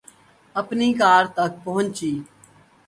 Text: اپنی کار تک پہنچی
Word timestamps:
اپنی 0.55 0.89
کار 1.01 1.23
تک 1.35 1.51
پہنچی 1.63 2.11